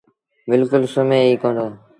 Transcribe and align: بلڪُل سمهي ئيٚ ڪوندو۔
بلڪُل 0.49 0.83
سمهي 0.93 1.21
ئيٚ 1.27 1.39
ڪوندو۔ 1.41 1.67